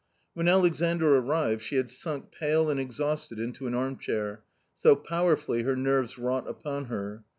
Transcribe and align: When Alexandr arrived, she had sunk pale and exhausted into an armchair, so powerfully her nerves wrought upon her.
When 0.33 0.47
Alexandr 0.47 1.15
arrived, 1.15 1.61
she 1.61 1.75
had 1.75 1.91
sunk 1.91 2.31
pale 2.31 2.71
and 2.71 2.79
exhausted 2.79 3.37
into 3.37 3.67
an 3.67 3.75
armchair, 3.75 4.41
so 4.75 4.95
powerfully 4.95 5.61
her 5.61 5.75
nerves 5.75 6.17
wrought 6.17 6.47
upon 6.49 6.85
her. 6.85 7.23